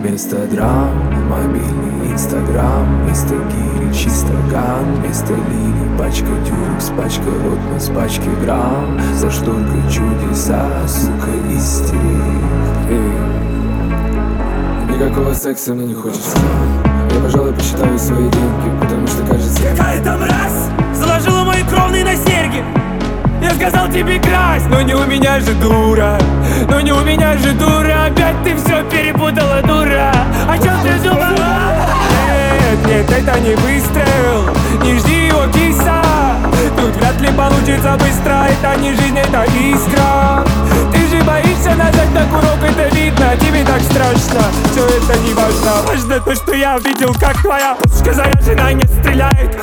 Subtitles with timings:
[0.00, 0.90] Вместо драм,
[1.28, 3.02] мобильный инстаграм.
[3.04, 8.98] Вместо гири чисто ган Вместо лилий пачка дюрекс Пачка ротно с пачки грамм.
[9.14, 12.00] За штукой чудеса, сука, истерик?
[12.88, 13.12] Эй,
[14.94, 16.38] Никакого секса мне не хочется.
[17.14, 22.64] Я, пожалуй, посчитаю свои деньги Потому что кажется Какая-то мразь заложила мои кровные на серьги.
[23.42, 26.18] Я сказал тебе красть, но не у меня же дура
[26.68, 30.12] Но не у меня же дура Опять ты все перепутала, дура.
[30.48, 31.76] О чем ты думала?
[32.86, 36.02] Нет, нет, это не выстрел Не жди его киса.
[36.76, 40.44] Тут вряд ли получится быстро Это не жизнь, это искра.
[40.92, 44.42] Ты же боишься нажать на курок Это видно, тебе так страшно.
[44.70, 49.58] Все это не важно Важно то, что я видел, как твоя пушка заряжена Не стреляет,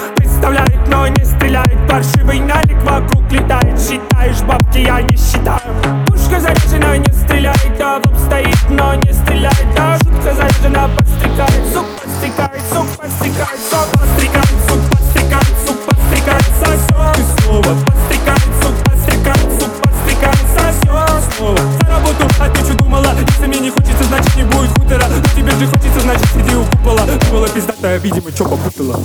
[0.48, 1.88] представляет, но не стреляет.
[1.90, 3.80] Паршивый налик вокруг летает.
[3.80, 5.62] Считаешь бабки, я не считаю.
[6.08, 9.56] Пушка заряжена, не стреляет А в стоит, но не стреляет.
[9.78, 11.74] А шутка заряжена, подстрекает.
[11.74, 18.76] Сук подстрекает, сук подстрекает Сук подстрекает, сук подстрекает Сук подстрекает, сосет И снова подстрекает, сук
[18.86, 23.14] подстрекает Сук подстрекает, сосет Снова за работу, а ты думала?
[23.28, 25.06] Если мне не хочется, значит не будет хутора.
[25.10, 27.06] Но тебе же хочется, значит сиди у купола.
[27.30, 29.00] Думала пиздатая, видимо, чё попутала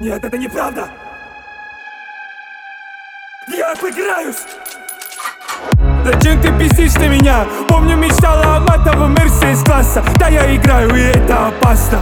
[0.00, 0.88] Нет, это неправда!
[3.48, 4.44] Я обыграюсь!
[6.04, 7.46] Зачем ты пиздишь на меня?
[7.66, 12.00] Помню, мечтала о матовом мерсе из класса Да я играю, и это опасно.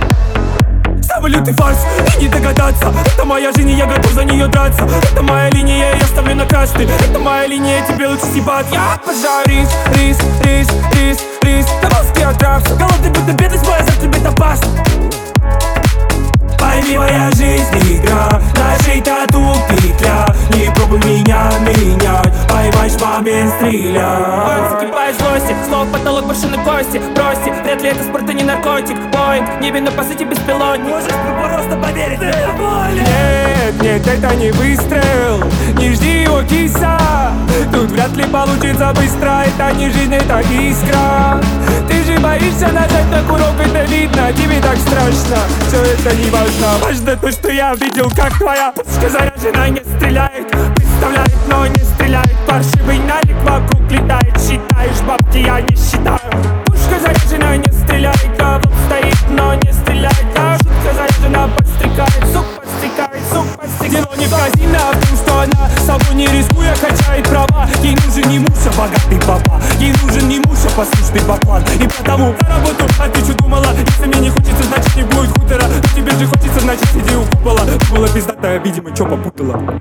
[1.01, 1.79] Самый лютый фарс,
[2.19, 2.93] и не догадаться.
[3.15, 4.87] Это моя жизнь, и я готов за нее драться.
[5.11, 6.84] Это моя линия, я ставлю на красный.
[6.84, 12.27] Это моя линия, тебе лучше съебать Я обожаю рис, рис, рис, рис, рис На волоске
[12.27, 14.27] отрався Голодный будто бедность моя, завтра будет
[23.26, 27.03] Момент стреляй Закипаешь злости Снова потолок машины кости.
[27.12, 28.97] Бросьте, вряд ли это спорт и не наркотик.
[29.12, 30.87] Боинг, небе, но по сути беспилотник.
[30.87, 35.42] Можешь просто поверить, это больно Нет, нет, это не выстрел.
[35.76, 36.97] Не жди его киса.
[37.72, 39.42] Тут вряд ли получится быстро.
[39.44, 41.41] Это не жизнь, это искра.
[41.88, 45.38] Ты же боишься нажать на курок Это видно, тебе так страшно.
[45.66, 46.78] Все это не важно.
[46.81, 52.46] Важно то, что я видел, как твоя пушка заряжена Не стреляет, представляет, но не стреляет
[68.76, 69.60] богатый папа.
[69.78, 73.75] Ей нужен не муж, а послушный баклан И потому на работу, а думала?
[73.75, 75.64] Если мне не хочется, значит не будет хутора.
[75.69, 77.62] Но тебе же хочется, значит сиди у купола.
[77.91, 79.81] Была пиздатая, видимо, чё попутала